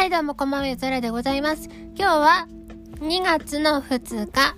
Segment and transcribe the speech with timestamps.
[0.00, 1.68] はい、どうもこんばんは、ゆずらでございます。
[1.94, 2.48] 今日は
[3.00, 4.56] 2月の2日。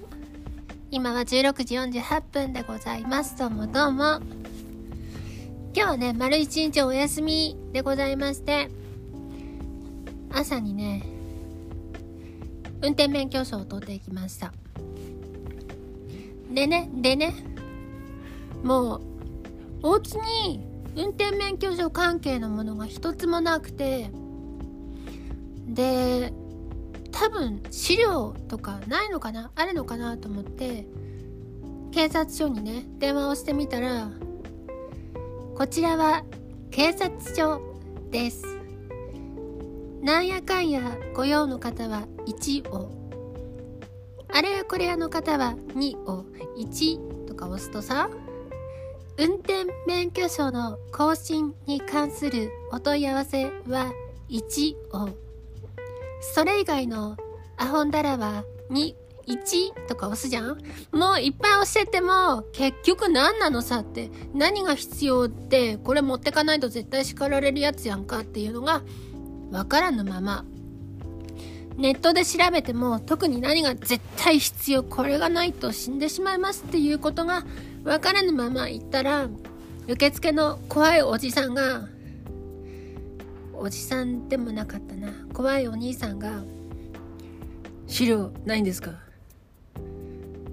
[0.93, 3.37] 今は16時48分でございます。
[3.37, 4.21] どうもどうも。
[5.75, 8.69] 今日はね、丸一日お休みでございまして、
[10.31, 11.03] 朝にね、
[12.81, 14.53] 運転免許証を取っていきました。
[16.53, 17.35] でね、でね、
[18.63, 19.01] もう、
[19.83, 20.61] お家に
[20.95, 24.13] 運転免許証関係のものが一つもなくて、
[25.75, 26.33] で、
[27.11, 29.51] 多分資料とかないのかな？
[29.55, 30.17] あるのかな？
[30.17, 30.87] と思って、
[31.93, 34.11] 警察署にね、電話をしてみたら、
[35.55, 36.25] こちらは
[36.71, 37.61] 警察署
[38.11, 38.43] です。
[40.03, 40.81] なんやかんや
[41.15, 42.91] ご用の方は1を、
[44.33, 46.25] あれやこれやの方は2を、
[46.57, 48.11] 1とか押すとさ、
[49.19, 53.93] 運転免許証の更新に関するお問い合わせは
[54.31, 55.11] 1を、
[56.23, 57.17] それ以外の
[57.57, 58.95] アホンダラは2、
[59.27, 60.59] 1とか押すじゃん。
[60.93, 64.11] もういっぱい押してても結局何なのさって。
[64.33, 68.83] 何が必要ってこれ持ってかないと絶対叱られるやつやんかっていうのが
[69.51, 70.45] わからぬまま。
[71.77, 77.45] ネットで調べても特に何が絶対必要これがないと死んでしまいますっていうことが
[77.85, 79.29] わからぬまま行ったら
[79.89, 81.89] 受付の怖いおじさんが
[83.63, 85.13] おじさんでもなかったな。
[85.33, 86.43] 怖いお兄さんが
[87.87, 88.99] 「資料ないんですか?」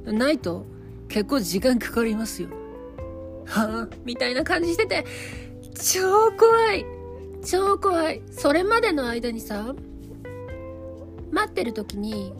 [0.05, 0.67] ないと
[1.07, 2.49] 結構時間かかりますよ。
[3.45, 5.05] はあみたいな感じしてて
[5.73, 6.85] 超怖い。
[7.43, 8.21] 超怖い。
[8.29, 9.73] それまでの間にさ
[11.31, 12.31] 待ってる時に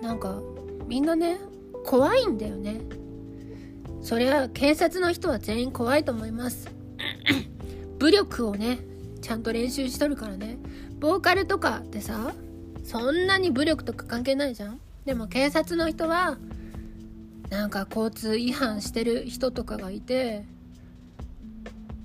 [0.00, 0.40] なんか
[0.86, 1.38] みんなね
[1.84, 2.80] 怖いんだよね。
[4.00, 6.75] そりゃ警察の人は全員怖いと思います。
[8.06, 8.78] 武力をね
[9.20, 10.58] ちゃんと練習しとるからね。
[11.00, 12.32] ボーカルとかってさ
[12.84, 14.80] そんなに武力とか関係ないじゃん。
[15.04, 16.38] でも警察の人は
[17.50, 20.44] なんか交通違反してる人とかがいて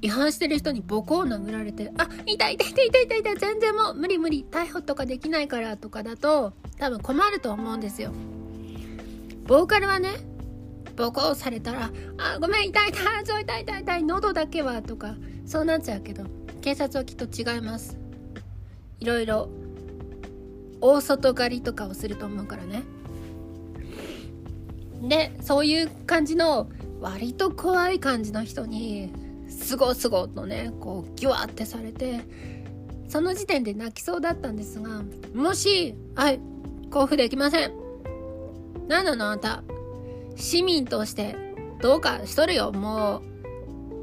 [0.01, 8.11] 違反してる人にボコを殴られて「あ痛い痛い痛い痛い痛い痛い全然もう無理無理逮捕とかできないから」とかだと多分困ると思うんですよ。
[9.45, 10.09] ボーカルはね
[10.95, 15.13] ボコをされたら「あごめん痛い痛いそう痛い痛い痛い喉だけは」とか
[15.51, 16.23] そうなっちゃうけど
[16.61, 17.97] 警察はきっと違います。
[19.01, 19.49] いろいろ
[20.79, 22.83] 大外刈りとかをすると思うからね。
[25.01, 26.69] でそういう感じの
[27.01, 29.11] 割と怖い感じの人に
[29.49, 32.21] すごすごとねこうギュワってされて
[33.09, 35.01] その時点で泣きそうだったんですが
[35.33, 36.39] もしはい
[36.85, 37.73] 交付できません。
[38.87, 39.63] 何なのあんた。
[40.37, 41.35] 市民として
[41.81, 43.30] どうかしとるよもう。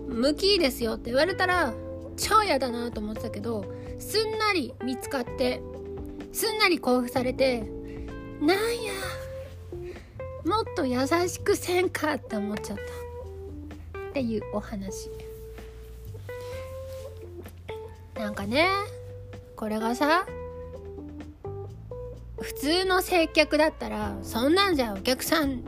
[0.09, 1.73] 無期ですよって言われたら
[2.17, 3.65] 超嫌だなと思ってたけど
[3.99, 5.61] すんなり見つかって
[6.33, 7.61] すんなり交付されて
[8.41, 8.93] なんや
[10.45, 12.79] もっと優しくせんかって思っちゃっ
[13.93, 15.11] たっていうお話。
[18.15, 18.69] なんかね
[19.55, 20.27] これがさ
[22.41, 25.63] 普通の接客だったらそんなんじゃお客さん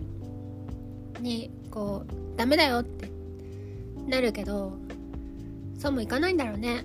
[1.20, 3.09] にこうダメだよって
[4.06, 4.72] なるけど
[5.78, 6.84] そうもいかないんだろうね。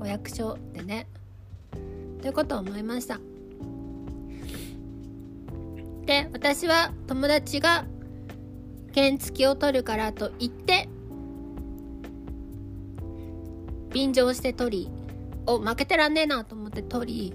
[0.00, 1.06] お役所でね。
[2.20, 3.20] ということを思いました。
[6.06, 7.84] で私は友達が
[8.94, 10.88] 原付を取るからと言って
[13.90, 14.90] 便乗して取り
[15.46, 17.34] お負けてらんねえなと思って取り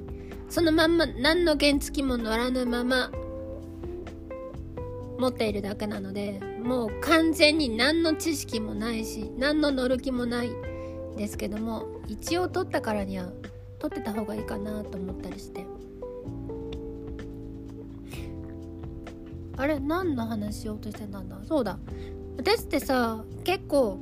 [0.50, 3.12] そのまんま何の原付も乗らぬまま
[5.18, 10.51] 持っているだけなのでもう完全に何の知識もないし何の乗る気もない
[11.17, 13.29] ですけども一応取ったからには
[13.79, 15.65] 取ってた方がいいかなと思ったりして。
[19.57, 21.37] あれ何の話しようとしてたんだ？
[21.43, 21.77] そうだ。
[22.37, 24.00] 私ってさ結構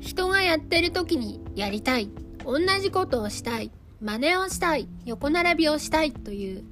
[0.00, 2.08] 人がやってる時にやりたい。
[2.44, 3.70] 同じことをしたい。
[4.00, 4.88] 真似をしたい。
[5.04, 6.62] 横並びをしたいという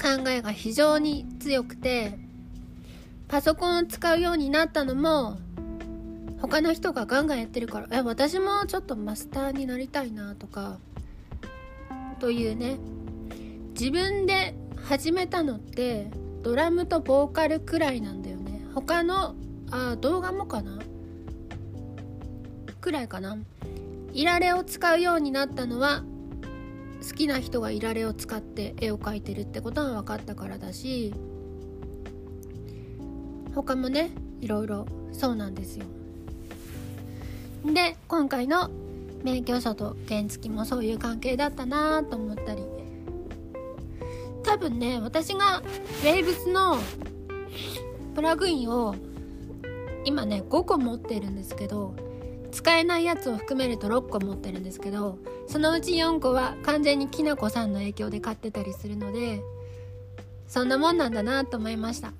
[0.00, 2.18] 考えが非常に強くて
[3.28, 5.38] パソコンを使うようになったのも
[6.40, 10.78] 他の人がガンガンやってるからえ私もちょっとマスターになりたいなとか
[12.18, 12.78] というね。
[13.78, 16.10] 自分で始めたのって
[16.42, 18.64] ドラムとボーカルくらいなんだよね。
[18.74, 19.36] 他の
[19.70, 20.78] あ動画もかな？
[22.80, 23.36] くらいかな。
[24.12, 26.02] いられを使うようになったのは
[27.08, 31.14] 好きな人がいられを使って絵を描いてるってことが分かったからだし
[33.62, 34.10] 他もね
[34.40, 35.84] いろいろそうなんですよ。
[37.64, 38.70] で今回の
[39.24, 42.62] 免許証と原付もそういう関係だったなと思ったり。
[44.44, 45.62] 多分ね私が
[46.02, 46.78] Waves の
[48.14, 48.94] プラグインを
[50.04, 51.94] 今ね5個持ってるんですけど
[52.50, 55.18] 使えないやつを含めると6個持ってるんですけど
[55.48, 59.42] そのうち4個は完全にきなこさんの影響で買ってたりするので
[60.46, 62.12] そんなもんなんだなと思いました。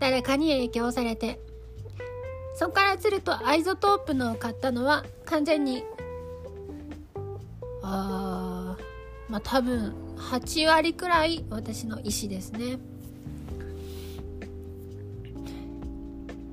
[0.00, 1.40] 誰かに影響されて。
[2.54, 5.82] そこからすると iZotope のを買ったのは完全に
[7.82, 8.76] あ
[9.28, 12.78] まあ多分8割くらい私の意思ですね。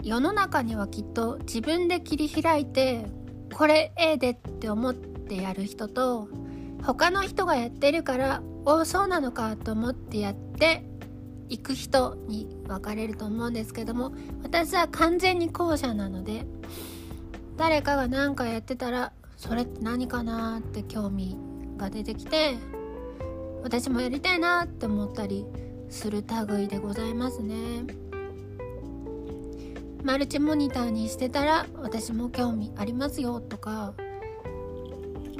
[0.03, 3.05] 世の中にはきっと自分で切り開いて
[3.53, 6.27] これ A でって思ってやる人と
[6.81, 10.83] 他の人がやってるからおそうなのかと思ってやって
[11.51, 16.45] いく人に分かれると思うんですけども私は完全に後者なので
[17.57, 21.37] 誰かが何かやってたらそれって何かなって興味
[21.75, 22.55] が出てきて
[23.63, 25.45] 私もやりたいなって思ったり
[25.89, 27.55] する類でございますね。
[30.03, 33.93] マルチモニターにしてたら私も興味ありますよとか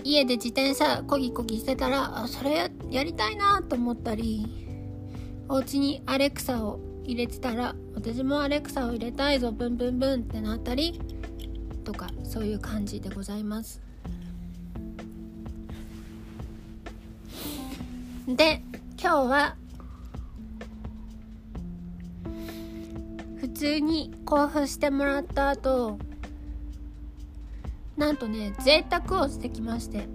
[0.04, 4.71] 家で自転車こぎこぎしてたらあそれやりたいなと思ったり
[5.52, 10.98] お家にアレクサを入れてたら私もアレクサを入れたいぞブンブンブンってなったり
[11.84, 13.82] とかそういう感じでございます。
[18.28, 18.64] で
[18.98, 19.58] 今日は
[23.42, 26.00] 普通に交付してもらった後
[27.98, 30.08] なんとね贅沢をしてきまして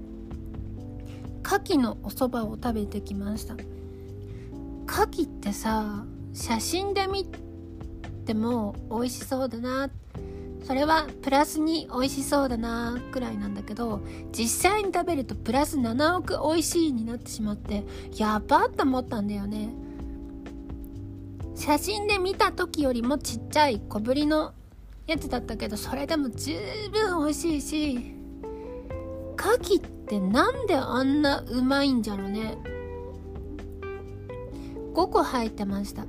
[1.44, 3.54] 牡蠣のお蕎麦を食べてきました。
[4.86, 7.26] 牡蠣ってさ写真で見
[8.24, 9.90] ても美味しそうだな。
[10.64, 14.00] それはプラスに美味しそうだなくらいなんだけど
[14.32, 17.84] 実際に食べるとプラス7億美味しいになってしまって
[18.16, 19.70] やばって思ったんだよね。
[21.54, 24.54] 写真で見た時よりもちっちゃい小ぶりの
[25.06, 26.58] やつだったけどそれでも十
[26.90, 28.14] 分美味しいし
[29.38, 32.58] 牡蠣ってなんであんなうまいんじゃろね。
[34.96, 36.06] 5個入ってました。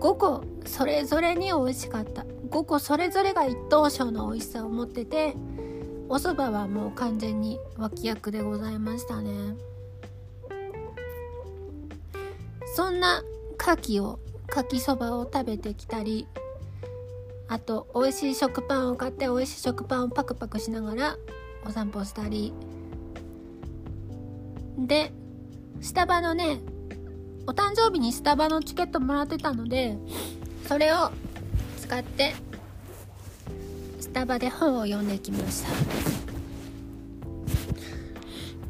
[0.00, 2.26] 5個それぞれに美味しかった。
[2.50, 5.34] 5個それぞれが一等賞の美味しさを持ってて
[6.10, 9.30] お蕎麦はもう完全に脇役でございましたね。
[12.76, 13.22] そんな
[13.58, 14.18] 牡蠣を
[14.50, 16.28] 牡蠣そばを食べてきたり
[17.48, 21.16] あと美味しい食パンを買って美味しい食パンをパクパクしながら
[21.64, 22.52] お散歩したり。
[24.76, 25.12] で
[25.80, 26.60] スタバのね
[27.48, 29.96] お誕生日にスタバのチケットもらってたので
[30.66, 31.10] それを
[31.80, 32.34] 使って
[33.98, 35.70] スタバで本を読んできました。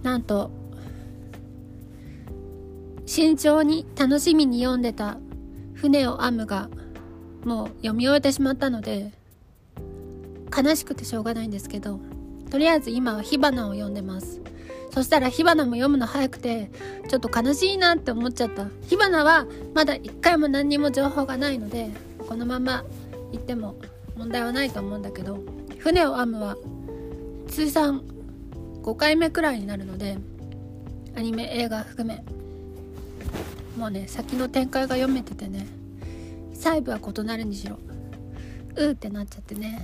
[0.04, 0.52] なんと
[3.04, 5.18] 慎重に楽しみに読んでた
[5.74, 6.70] 船を編むが
[7.44, 9.12] もう読み終えてしまったので
[10.56, 11.98] 悲しくてしょうがないんですけど
[12.48, 14.40] とりあえず今は火花を読んでます。
[14.98, 16.72] そしたら火花も読むの早くて
[17.08, 18.66] ちょっと悲しいなって思っちゃった。
[18.88, 21.90] 火花はまだ一回も何にも情報がないので
[22.26, 22.82] このまま
[23.30, 23.76] 行っても
[24.16, 25.38] 問題はないと思うんだけど
[25.78, 26.56] 船を編むは
[27.46, 28.02] 通算
[28.82, 30.18] 5回目くらいになるので
[31.16, 32.24] アニメ映画含め。
[33.76, 35.68] もうね先の展開が読めててね
[36.54, 37.78] 細部は異なるにしろ
[38.74, 39.80] うーってなっちゃってね。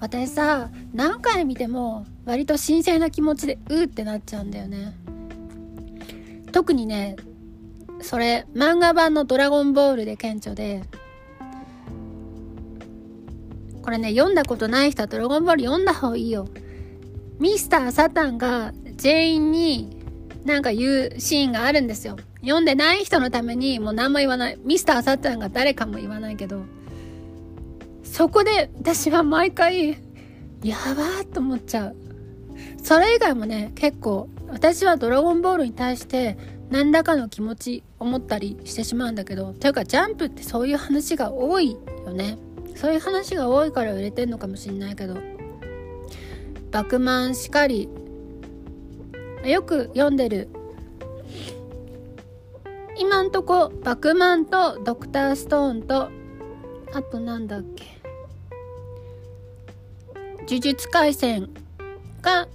[0.00, 4.94] 私さ何回見ても割と新鮮な気持ちでうーってなっちゃうんだよね。
[6.52, 7.16] 特にね
[8.00, 10.82] それ漫画版の「ドラゴンボール」で顕著で
[13.82, 16.48] これね読んだことない人は「ドラゴンボール」読んだ方がいいよ。
[17.38, 19.96] ミスター・サタンが全員に
[20.44, 22.16] なんか言うシーンがあるんですよ。
[22.40, 24.58] 読んでない人のためにもう何も言わない。
[24.62, 26.62] ミスター・サタンが誰かも言わないけど。
[28.18, 29.90] そこで私は毎回
[30.64, 31.96] やばーと思っちゃう。
[32.82, 36.36] それ以外もね結構私はドラゴンボールに対して
[36.68, 42.38] 何らかの気持ち思ったりしてしまうんだけどというかジャンプってそういう話が多いよね。
[42.74, 45.16] そういう話が多いから売れてんのかもしんないけど。
[46.72, 47.88] バクマンしかり
[49.44, 50.48] よく読んでる
[52.98, 56.08] 今んとこバクマンとドクターストーンと
[56.92, 57.97] あとなんだっけ。
[60.48, 61.50] 呪術廻戦
[62.22, 62.48] が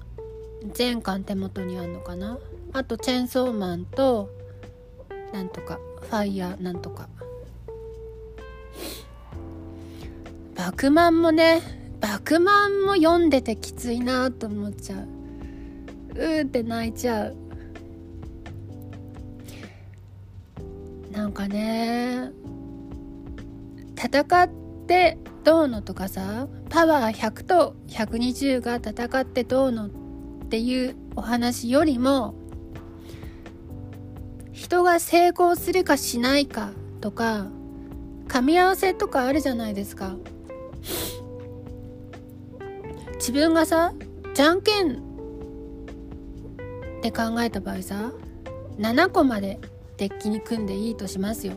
[0.74, 2.40] 全巻手元にあるのかな？
[2.74, 4.30] あとチェンソーマンと
[5.32, 7.08] なんとかファイヤーなんとか。
[10.56, 11.62] バクマンもね
[12.00, 15.08] バクマンも読んでてきついなと思っちゃう。
[16.16, 17.36] うーって泣いちゃう。
[21.12, 22.32] なんかね
[23.96, 24.50] 戦っ
[24.88, 29.90] てどうのとかさパワー100と120が戦ってどうのっ
[30.50, 32.36] ていうお話よりも
[34.52, 36.72] 人が成功するかしないか
[37.02, 37.48] とか
[38.28, 40.16] 噛み合わせとかあるじゃないですか。
[43.16, 43.94] 自分がさ
[44.34, 44.96] じゃんけんっ
[47.02, 48.12] て考えた場合さ
[48.78, 49.60] 7個まで
[49.98, 51.54] デッキに組んでいいとしますよ。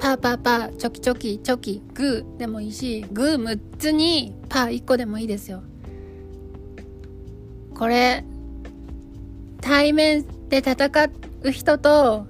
[0.00, 5.62] パーパーパーチョキチョキチョキグーでもいいしグー6つにパー1個でもいいですよ。
[7.74, 8.24] これ
[9.60, 10.90] 対面で戦
[11.42, 12.26] う人と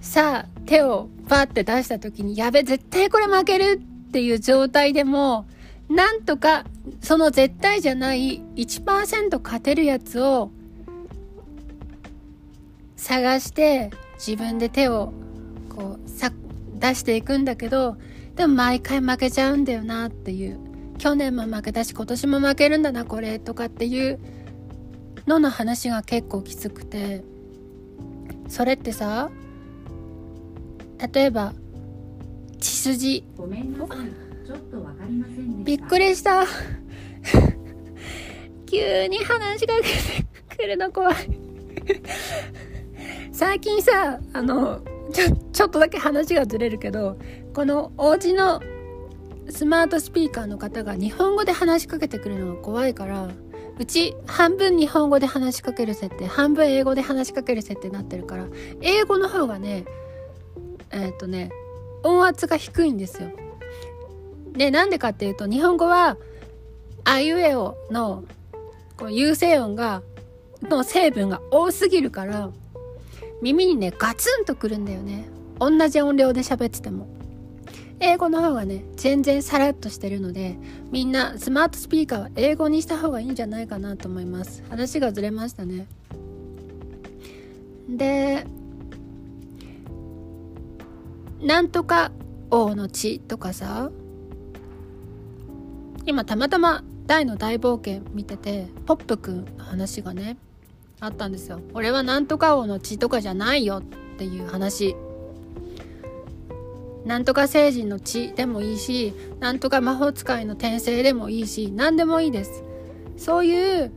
[0.00, 5.46] さあ手をパーって出した時にやべ絶対これ負けるっていう状態でも
[5.88, 6.64] なんとか
[7.00, 10.50] その絶対じゃない1%勝てるやつを
[12.96, 15.12] 探して自分で手を
[15.68, 16.30] こうさ
[16.82, 17.96] 出していくんだけど
[18.34, 20.58] でも毎回負けちゃうんだよなっていう。
[20.98, 24.20] 去年も負けたし今年も負けるんだなこれとかっていう
[25.26, 27.24] のの話が結構きつくて。
[28.48, 29.30] それってさ
[31.12, 31.54] 例えば
[32.60, 33.24] 血筋。
[35.64, 36.44] びっくりした。
[38.66, 39.88] 急に話しかけて
[40.56, 41.14] くるの怖い。
[43.32, 47.18] 最近さあのちょちょっとだけ話がずれるけど
[47.54, 48.60] このお家の
[49.50, 53.28] スマートスピーカーの方が日本語で話しかけてくるのが怖いから
[53.78, 58.46] うち半分日本語で話しかける設定半分英語で話しかける設定になってるから
[58.80, 59.84] 英語の方がね
[60.90, 61.50] えっ、とね
[62.02, 63.30] 音圧が低いんですよ。
[64.52, 66.18] でなんでかっていうと日本語は
[67.04, 68.24] あいうえおの
[68.98, 70.02] こう有声音が
[70.62, 72.50] の成分が多すぎるから
[73.42, 75.28] 耳にねガツンとくるんだよね。
[75.58, 77.06] 同じ音量で喋ってても。
[78.00, 80.56] 英語の方がね全然さらっとしてるので
[80.90, 84.64] みんなスマートスピーカーは英語にした方がいいんじゃないかなと思います。
[84.68, 85.86] 話がずれましたね。
[87.88, 88.46] で
[91.40, 92.10] なんとか
[92.50, 93.90] 王の血とかさ
[96.06, 100.38] 今たまたま大の大冒険見ててポップくんの話がね
[101.02, 101.60] あったんですよ。
[101.74, 103.82] 俺はなんとか王の血とかじゃないよっ
[104.16, 104.94] ていう話。
[107.04, 112.62] なんとか星人の血でもいいしなんとか魔法使いの転生でもいいし何でもいいです。
[113.16, 113.92] そういう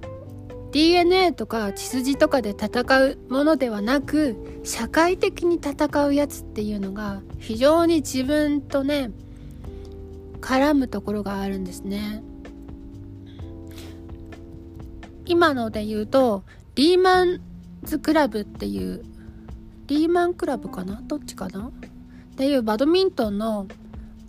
[0.71, 9.11] DNA とか血筋とかで戦うものではなく社会的に戦うやつっていうのが非常に自分とね
[10.41, 12.23] 絡むところがあるんですね。
[15.27, 16.43] 今ので言うと
[16.75, 17.41] リーマン
[17.83, 19.03] ズクラブっていう
[19.87, 21.01] リーマンクラブかな？
[21.03, 21.67] どっちかな？
[21.67, 21.71] っ
[22.35, 23.67] ていうバドミントンの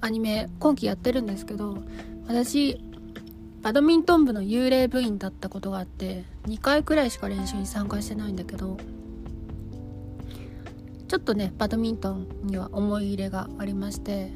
[0.00, 1.78] アニメ今期やってるんですけど
[2.28, 2.80] 私
[3.62, 8.76] バドミントン部の幽霊部員だったことがあって2回くらいしか練習に参加してないんだけど
[11.08, 14.30] ちょっとねバドミントンには思い入れがありまして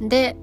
[0.00, 0.36] で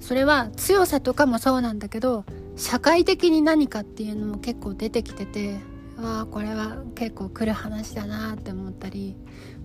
[0.00, 2.24] それは強さとかもそうなんだけど
[2.56, 5.58] 社会的に何かっていうのも結構出てきてて
[5.96, 9.16] わあこれは結構来る話だなって思ったり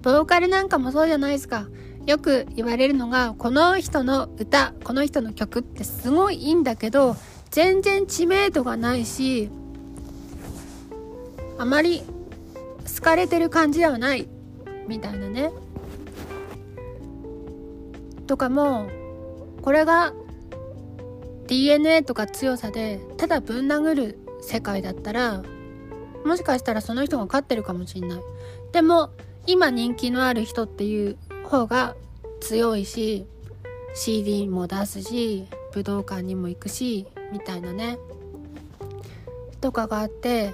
[0.02, 1.68] ボーカルなんかもそうじゃないですか。
[2.06, 7.16] よく言われるのがこの人の歌この人の曲ってすごいいいんだけど
[7.52, 9.52] 全然知名度がないし
[11.60, 12.02] あまり
[12.96, 14.28] 好かれてる感じではない
[14.88, 15.52] みたいなね。
[18.26, 18.90] とかも
[19.62, 20.14] これが
[21.50, 25.42] DNA とか強さでただぶん殴る世界だったら
[26.24, 28.22] もしかしたらその人が勝ってるかもしんない。
[28.72, 29.10] でも
[29.48, 31.96] 今人気のある人っていう方が
[32.40, 33.26] 強いし
[33.96, 37.98] CD も出すし武道館にも行くしみたいなね。
[39.60, 40.54] とかがあって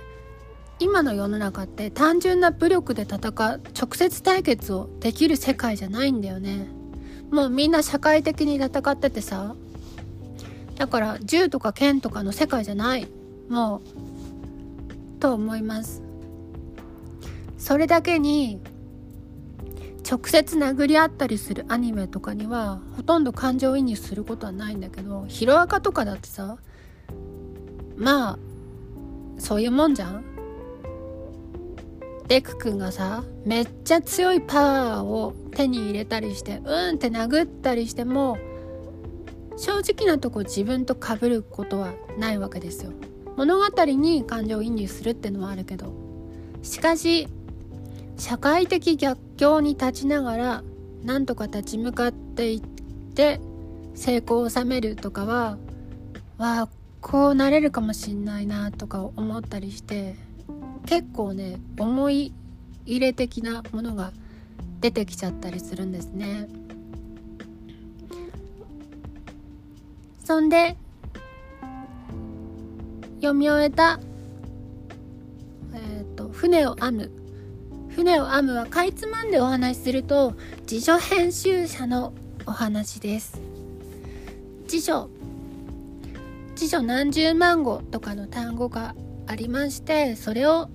[0.80, 3.62] 今の世の中って単純な武力で戦う直
[3.96, 6.68] 接対決をできる世界じゃないんだよね。
[7.32, 9.56] もうみんな社会的に戦っててさ
[10.75, 13.08] だから銃とか剣とかの世界じゃない。
[13.50, 16.01] もうと思います。
[17.58, 18.60] それだけに
[20.08, 26.58] 直接殴り合ったりするアニメとかにはほとんど感情移入することはないんだけどヒロアカとかだってさ
[27.96, 28.39] まあ
[29.39, 30.24] そういうもんじゃん。
[32.27, 38.38] デク君がさめっちゃ強いパワーを手に入れたりしてうんって殴ったりしても
[39.58, 42.92] 正直なとこ自分と被ることはないわけですよ
[43.38, 45.94] 物語に感情移入するってのはあるけど
[46.62, 47.28] しかし
[48.18, 50.64] 社会的逆境に立ちながら
[51.04, 53.40] なんとか立ち向かっていって
[53.94, 55.58] 成功を収めるとかは
[56.38, 56.70] わあ
[57.02, 60.16] こうなれるかもしんないなとか思ったりして
[60.86, 62.34] 結構ね思い
[62.86, 64.12] 入れ的なものが
[64.80, 66.48] 出てきちゃったりするんですね。
[70.25, 70.75] そんで
[73.17, 74.00] 読み終えた、
[75.75, 77.12] えーと「船を編む」
[77.94, 80.34] 船を編むはかいつまんでお話しすると
[80.65, 82.12] 辞書編集者の
[82.48, 83.39] お話です。
[84.67, 85.12] 辞書。
[86.55, 88.96] 辞書何十万語とかの単語が
[89.27, 90.70] ありましてそれを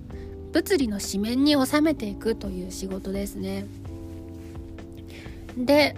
[0.53, 3.65] 物理の紙面に収めていくという仕事ですね。
[5.57, 5.97] で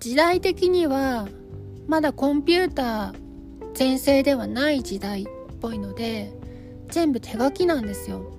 [0.00, 1.28] 時代的には
[1.86, 3.14] まだコンピューター
[3.74, 5.26] 全盛ではない時代っ
[5.60, 6.32] ぽいので
[6.88, 8.32] 全部手書きなんですよ。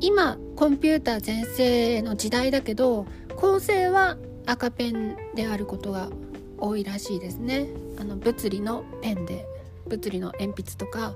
[0.00, 3.06] 今コンピューター全盛の時代だけど
[3.36, 6.10] 構成は赤ペンであることが
[6.58, 7.68] 多いらしいですね。
[7.98, 9.46] あの物理のペンで
[9.86, 11.14] 物理の鉛筆とか。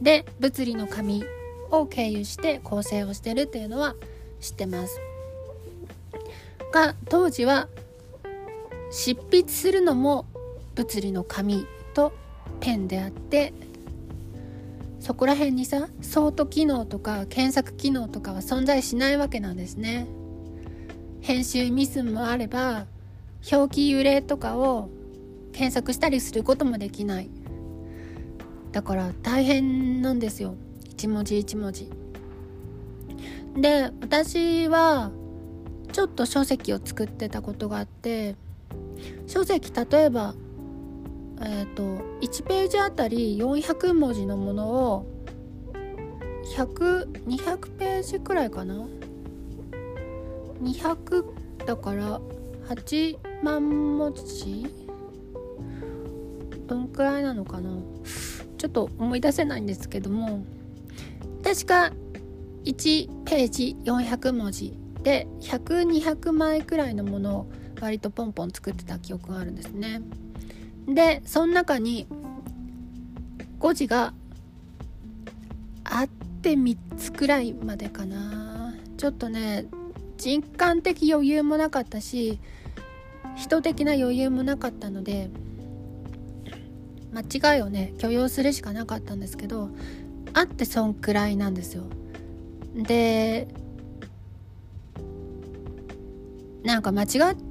[0.00, 1.24] で物理の紙
[1.70, 3.94] を経由して構成をしてるっていうのは
[4.40, 5.00] 知ってます。
[6.72, 7.68] が当時は
[8.92, 10.26] 執筆するのも
[10.74, 12.12] 物理の紙と
[12.60, 13.54] ペンであって
[15.00, 20.06] そこら辺にさソート機能とか検索機能とかは存在しないわけなんですね。
[21.22, 22.86] 編集ミスもあれば
[23.50, 24.90] 表記揺れとかを
[25.52, 27.30] 検索したりすることもできない。
[28.72, 30.54] だから大変なんですよ。
[30.84, 31.90] 一文字一文字。
[33.56, 35.10] で私は
[35.92, 38.36] ちょっと書籍を作ってたことがあって
[39.26, 40.34] 書籍例えば
[41.40, 41.82] えっ、ー、と
[42.20, 45.06] 1ページあたり400文字のものを
[46.56, 48.86] 100200ページくらいかな
[50.62, 51.24] ？200
[51.66, 52.20] だから
[52.68, 54.66] 8万文字？
[56.66, 57.70] どんくらいなのかな？
[58.58, 60.44] ちょっと思い出せないんですけども
[61.42, 61.92] 確か
[62.64, 70.02] 1ページ400文字で100200枚くらいのものを割とポンポン作ってた記憶があるんですね。
[70.86, 72.06] でその中に
[73.58, 74.14] 5時が
[75.84, 79.66] あって3つくらいまでかなちょっとね
[80.16, 82.38] 人感的余裕もなかったし
[83.36, 85.30] 人的な余裕もなかったので
[87.12, 89.70] 間違いをね許容するしかなかったんですけど
[90.34, 91.84] あってそんくらいなんですよ
[92.74, 93.48] で
[96.64, 97.08] なんか間違っ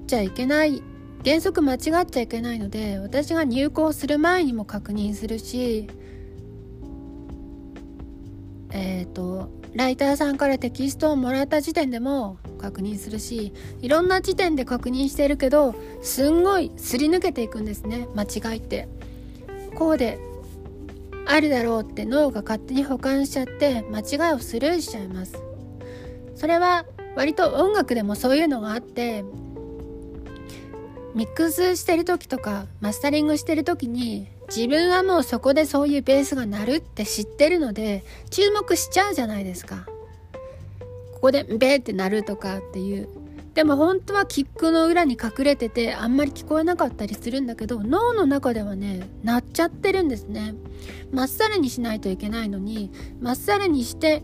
[0.07, 0.81] ちゃいけない
[1.23, 5.87] 原則間違っちゃいけないので私が入稿する前にも確認するし
[8.71, 18.87] えっ、ー、とライターさんからテキストをもらった時点でも確認するしいろんな時点で確認してるけどすんごいすり抜けていくんですね間違いって。
[19.75, 20.19] こうで
[21.25, 25.41] あるだろうって脳が勝手に保管しちゃって間違いをスルーしちゃいます。
[26.35, 29.23] それは割と音楽でもそういうのがあって
[31.13, 39.87] ミックスしてる時とかマスタリングしてる時に自分はもうそこでそういうベースが鳴るって知ってるので注目しちゃうじゃないですか。
[41.13, 43.07] ここでベーって鳴るとかっていう。
[43.53, 50.55] でも本当はキックの裏に隠れててあんまり聞こえなかったりするんだけど脳の中ではね鳴っちゃってるんですね。
[51.11, 54.23] まっさらにしないといけないのにまっさらにして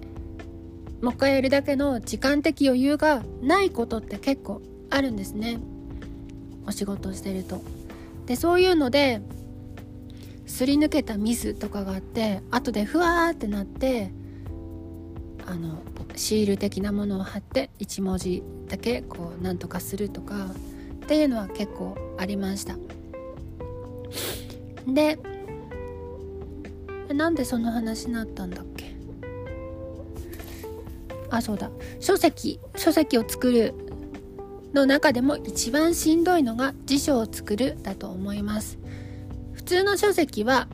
[1.01, 5.60] もう一回やるだけの時間的余裕がないことって結構あるんですね。
[6.65, 7.62] お仕事してると。
[8.25, 9.21] でそういうので
[10.45, 14.12] すり抜けたミスとかがあって後でふわーってなって
[15.45, 15.81] あの
[16.15, 22.75] シール的なものを貼って1文字だけこうなんとかするとかっていうのは結構ありました。
[24.88, 25.19] で
[27.13, 28.96] なんでその話になったんだっけ？
[31.29, 31.69] あそうだ。
[31.99, 33.73] 書籍書籍を作る
[34.73, 38.77] の中でも一番しんどいのが辞書を作るだと思います。
[39.53, 40.67] 普通の書籍は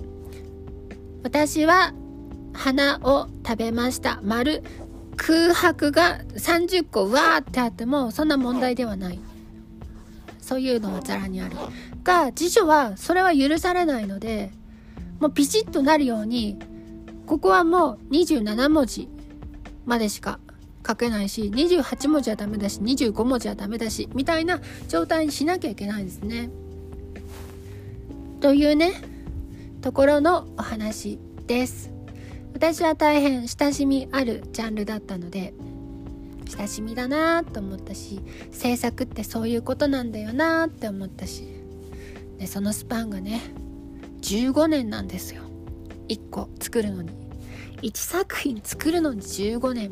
[1.23, 1.93] 私は
[2.53, 4.19] 花を食べました。
[4.23, 4.63] 丸
[5.15, 9.19] 空白が30個わーってあってもそんな問題ではない。
[10.39, 11.55] そういうのはざらにある。
[12.03, 14.51] が辞書はそれは許されないので
[15.19, 16.59] もうピチッとなるように
[17.25, 19.07] ここはもう27文字
[19.85, 20.39] までしか
[20.85, 26.49] 書けないし28文字はダメだし25文字はダメだしみたいな状態にしなきゃいけないんですね。
[28.41, 28.93] というね
[29.81, 31.91] ところのお話です。
[32.53, 35.53] 私は大変親しみあるジャンルだったので
[36.57, 41.47] 親しみだなと思ったし制作ってそういうことなんだよなって思ったし
[42.37, 43.41] でそのスパンがね
[44.21, 45.41] 15年なんですよ。
[46.09, 47.11] 1個作るのに。
[47.81, 49.91] 1作品作るのに15年。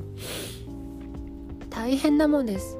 [1.71, 2.77] 大変なもんです。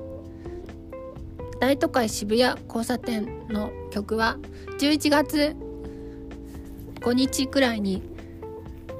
[1.59, 4.37] 大都会渋谷交差点の曲は
[4.79, 5.55] 11月
[7.01, 8.01] 5日くらいに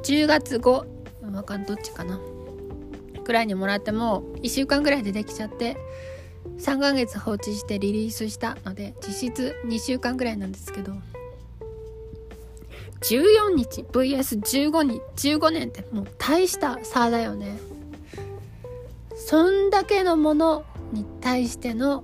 [0.04, 2.20] 10月5わかんどっちかな
[3.24, 5.76] くらいにもらっても1週間ぐらいでできちゃって
[6.60, 10.94] 3ヶ月放置してリリースしたので実質2週間ぐらいなんですけど
[13.02, 17.58] 14日 VS15 に15年ってもう大した差だよね。
[19.32, 22.04] そんだけのものに対しての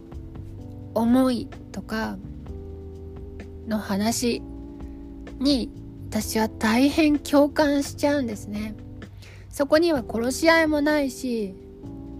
[0.93, 2.17] 思いとか
[3.67, 4.41] の話
[5.37, 5.69] に
[6.07, 8.77] 私は大変共感しちゃうんですね。
[9.49, 11.53] そこには殺し合いもないし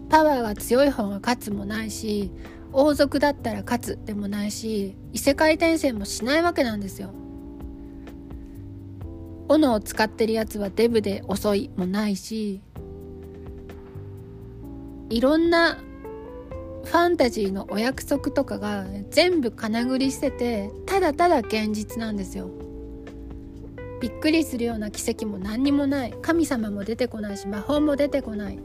[0.10, 2.30] パワーが強い方が勝つもないし
[2.74, 7.14] 王族だったら勝つでもないし異世界転生もしないわけなんですよ。
[9.48, 12.62] 斧を使ってるやつはデブで遅いもないし
[15.10, 15.78] いろんな
[16.84, 22.50] ファンタジーのお約束とかが全部金繰りしててただただ現実なんですよ。
[24.00, 26.14] びっくりするような奇跡も何にもない。
[26.22, 28.60] 神様も出てこないし魔法も出てこない。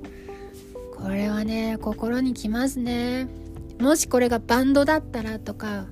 [0.94, 3.28] これはね心にきますね。
[3.81, 5.87] もしこれがバンドだったらとか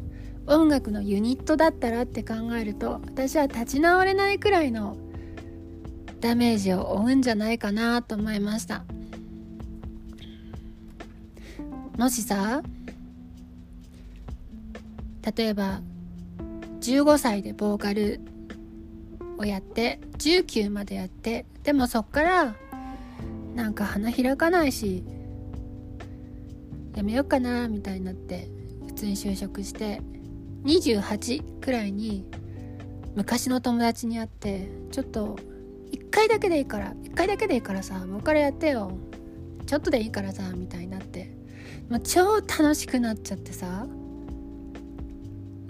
[0.46, 4.96] 音楽のユニットだったらって考えると私は立ち直れないくらいの
[6.20, 8.84] ダメージを負うんじゃないかなと思いました。
[12.00, 12.62] もしさ？
[15.36, 15.82] 例えば
[16.80, 18.22] 15歳でボーカル
[19.36, 22.54] をやって19までやってでもそっから
[23.54, 25.04] なんか花開かないし
[26.96, 28.48] やめようかなみたいになって
[28.86, 30.00] 普通に就職して
[30.64, 32.24] 28くらいに
[33.14, 35.36] 昔の友達に会ってちょっと
[35.92, 38.90] 1回だけでいいから1回だけでいいからさもうからやってよ。
[39.66, 40.89] ちょっとでいいからさみたいな。
[41.90, 43.86] もう超楽しくなっちゃってさ。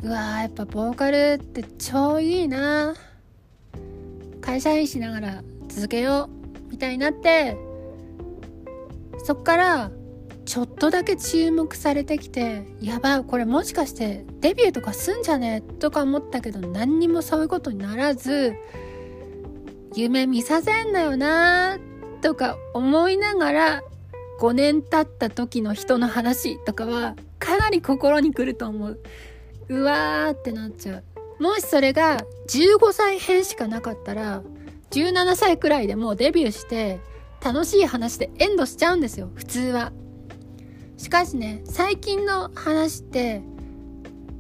[0.02, 2.94] うわーやっぱボーカルって超いいな。
[4.40, 6.30] 会社員しながら続けよ
[6.68, 7.56] うみたいになって
[9.24, 9.90] そっから
[10.46, 15.61] ちょっとだけ注目されてきてやばいこれもしかしてデビューとかすんじゃね？
[15.61, 18.54] とか思ったけど何にもそういうことにならず
[19.94, 21.78] 夢見させんなよな
[22.22, 23.83] とか思いながら
[24.40, 29.00] 5年経った時の人の話とかはかなり心にくると思う。
[29.68, 31.03] うわーってなっちゃ
[31.38, 31.42] う。
[31.42, 34.42] もしそれが15歳編しかなかったら
[34.92, 37.00] 17歳くらいでもうデビューして
[37.44, 39.31] 楽しい話でエンドしちゃうんですよ。
[39.35, 39.92] 普通は。
[40.96, 43.42] しかしね最近の話って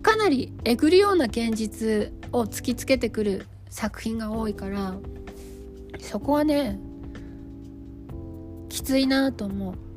[0.00, 4.94] かなりえぐるような現実を突きつけてくる作品が多いから
[5.98, 6.80] そこはね
[8.70, 9.89] きついなと思う。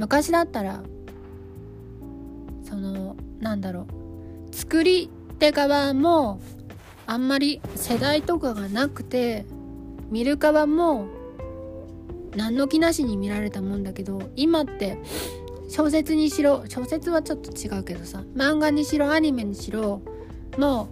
[0.00, 0.82] 昔だったら
[2.64, 3.86] そのなんだろ
[4.50, 4.54] う。
[4.54, 6.40] 作り手側も
[7.06, 9.44] あんまり世代とかがなくて
[10.10, 11.06] 見る側も
[12.34, 14.98] 何の気なしに見られたもんだけど今って
[15.68, 20.00] 小説にしろ小説はちょっと違うけどさ漫画にしろアニメにしろ
[20.56, 20.88] も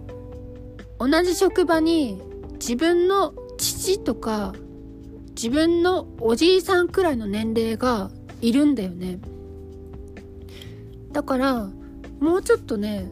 [0.99, 2.21] う同じ職場に
[2.53, 4.53] 自分の父とか
[5.29, 8.11] 自分のおじいさんくらいの年齢が
[8.41, 9.19] いるんだよね。
[11.11, 11.69] だから
[12.19, 13.09] もうちょっとね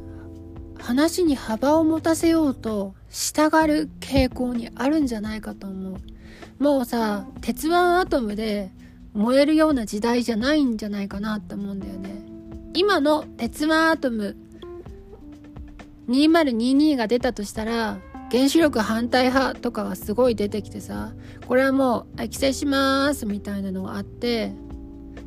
[0.79, 6.63] 話に幅を持たせようと従る傾向にあるんじゃないかと思う。
[6.63, 8.71] もうさ鉄腕アトムで
[9.13, 12.23] 燃えるような時代じゃないんじゃないかなって思うんだよね。
[12.73, 14.35] 今の鉄腕アトム
[16.09, 17.99] 2022が出たとしたら
[18.31, 21.13] 原子力反対派とかがすごい出てきてさ
[21.47, 24.51] これはもう規制しますみたいなのがあって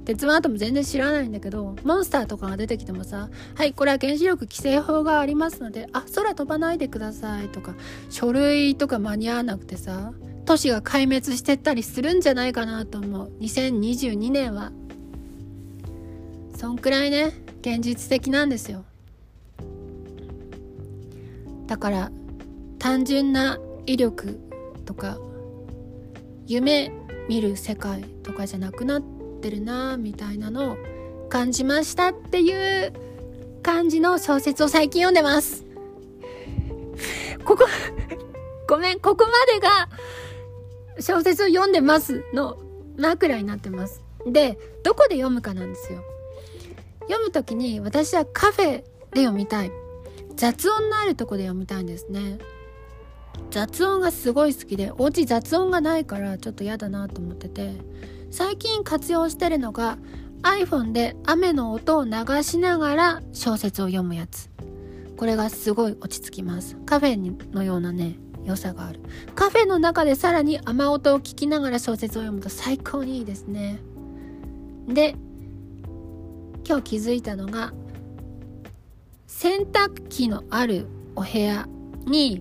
[0.05, 7.75] 鉄腕アトム全然知らないんだけどモンスターとかが出てきてもさはいこれは原子力規制法がありますのであ空飛ばないでくださいとか
[8.09, 10.13] 書類とか間に合わなくてさ
[10.51, 13.33] 都市が壊滅してったりするんじゃないかなと思う。
[13.41, 14.73] 2022年は。
[16.57, 18.85] そんくらいね現実的なんですよ。
[21.69, 22.11] だから
[22.81, 24.41] 単純な威力
[24.87, 25.19] とか
[26.49, 26.91] 夢
[27.29, 30.76] 見る世界とかじゃなくなっててるなみたいなのを
[31.29, 32.92] 感じましたっていう
[33.62, 35.64] 感じの小説を最近読んでます
[37.44, 37.66] ここ
[38.70, 39.88] ごめん、ここまでが
[41.00, 42.57] 小説を読んでますの
[42.96, 44.03] 枕になってます。
[44.24, 46.05] で、どこで読むかなんですよ。
[47.09, 49.72] 読む時に私はカフェで読みたい。
[50.37, 52.38] 雑音のあるとこで読みたいんですね。
[53.50, 57.72] 雑音がすごい好きで、お家雑音がないからちょっと嫌だなと思ってて、
[58.31, 59.99] 最近活用してるのが
[60.43, 62.12] iPhone で雨の音を流
[62.43, 64.49] しながら小説を読むやつ。
[65.16, 66.77] これがすごい落ち着きます。
[66.87, 69.01] カフェのようなね、良さがある。
[69.35, 73.81] カフェの中でさらに雨音を聞きながら小説を読むと最高にいいですね。
[74.88, 75.16] で、
[76.66, 77.75] 今日気づいたのが、
[79.27, 81.69] 洗濯機のあるお部屋
[82.07, 82.40] に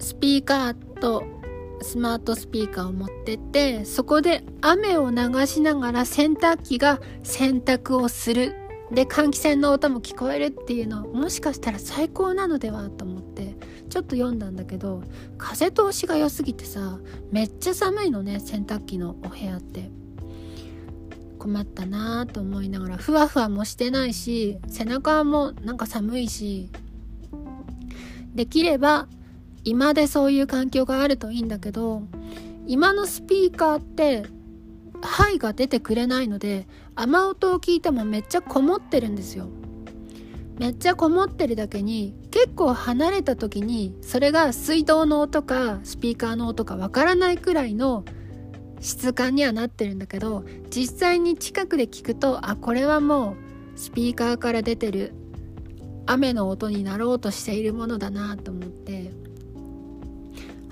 [0.00, 1.24] スピーカーと
[1.84, 8.56] スマートスピーカーを持ってってそこで雨を流しながら洗濯機が洗濯をする。
[8.90, 13.56] で換気扇の音も聞こえるっていうのもしかしたら最高なのではと思って
[13.88, 15.02] ちょっと読んだんだけど
[15.38, 16.98] 風通しが良すぎてさ
[17.32, 19.90] めっちゃ寒いのね洗濯機のお部屋って。
[21.38, 26.70] 困ったなぁと思いながらふわふわもしてないし背中もなんか寒いし。
[28.34, 29.06] できれば
[29.64, 32.02] 今でそういう環境があるといいんだけど
[32.66, 34.24] 今のスピーカーって
[35.02, 39.48] ハイが出てくれないので雨音を聞いてもめっちゃこもってるんですよ。
[40.58, 48.04] めっちゃこもってるだけに結構離れた時にそれが水道の音かスピーカーの音かわからないくらいの
[48.78, 53.32] 質感にはなってるんだけど実際に近くで聞くとあこれはも
[53.74, 55.12] うスピーカーから出てる
[56.06, 59.03] 雨の音になろうとしているものだなと思って。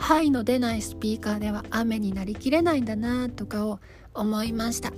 [0.03, 3.79] ハイの出ないスピーカーでは雨になりきれないんだなとかを
[4.13, 4.93] 思いました。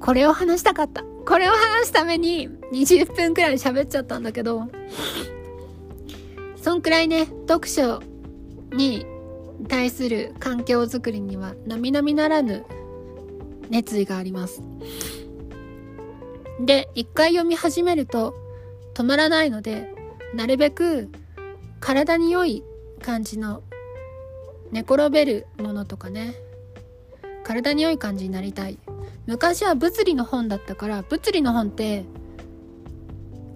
[0.00, 1.02] これを話したかった。
[1.02, 4.68] これを話すために20分くらい喋っちゃったんだけど
[6.54, 8.00] そんくらいね読書
[8.72, 9.04] に
[9.68, 12.64] 対する環境づくりには並々ならぬ
[13.70, 14.62] 熱意があります。
[16.60, 18.34] で一回読み始めると
[18.94, 19.92] 止まらないので
[20.32, 21.10] なるべく
[21.80, 22.62] 体に良い
[23.02, 23.62] 感じの
[24.72, 26.34] 寝転べるものとかね。
[27.44, 28.78] 体に良い感じになりたい。
[29.26, 32.04] 昔は物理の本だったから物理の本って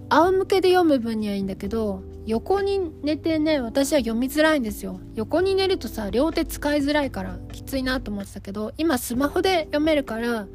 [0.09, 5.01] 仰向けで読む分にはいいんだけど横に寝てね私は読みづらいんですよ。
[5.15, 10.47] 横に寝るとさ両手使いづらいからきついなと思ってたけど今スマホで読めるから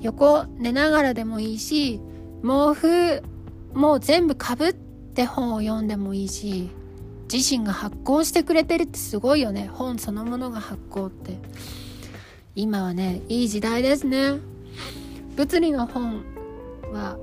[0.00, 2.00] 横寝ながらでもいいし
[2.42, 3.22] 毛布
[3.74, 6.70] もう全部かぶって本を読んでもいいし
[7.32, 9.68] 自身が発行してくれてるってすごいよね。
[9.72, 11.38] 本そのものが発行って。
[12.54, 14.34] 今はねいい時代ですね。
[15.36, 16.24] 物理の本
[16.92, 17.18] は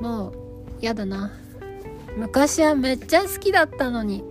[0.00, 0.34] もう
[0.80, 1.32] 嫌だな。
[2.16, 4.22] 昔はめっちゃ好きだったのに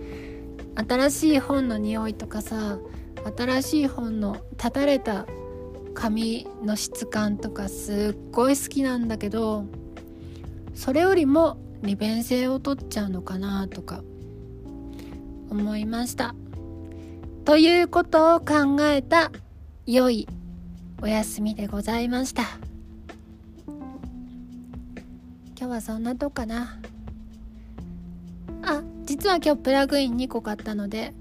[0.76, 2.78] 新しい本の匂いとかさ
[3.36, 5.26] 新しい本の立たれた
[5.94, 9.66] 紙の質感とかすっごい好きなんだけど
[10.74, 14.02] それよりも利便性を取っちゃうのかなとか。
[15.50, 16.34] 思いました。
[17.44, 19.30] ということを考えた
[19.86, 20.26] 良い
[21.02, 22.42] お休みでございました。
[25.58, 26.78] 今日はそんなとこかな。
[28.62, 31.12] あ実は今日プラグイン2個買ったので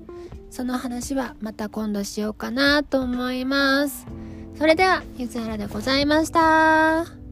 [0.49, 4.05] その話はまた今度しようかなと思います。
[4.55, 7.22] それではゆずはらでございました。